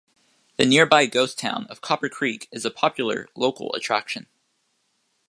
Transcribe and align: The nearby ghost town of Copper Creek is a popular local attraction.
The 0.57 0.65
nearby 0.65 1.05
ghost 1.05 1.37
town 1.37 1.67
of 1.69 1.81
Copper 1.81 2.09
Creek 2.09 2.49
is 2.51 2.65
a 2.65 2.71
popular 2.71 3.27
local 3.35 3.71
attraction. 3.75 4.25